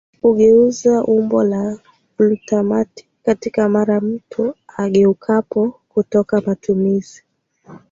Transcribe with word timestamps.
wa 0.13 0.19
kugeuza 0.21 1.03
umbo 1.05 1.43
la 1.43 1.77
glutamati 2.17 3.05
katika 3.25 3.69
Mara 3.69 4.01
mtu 4.01 4.53
ageukapo 4.77 5.79
kutoka 5.89 6.41
matumizi 6.41 7.23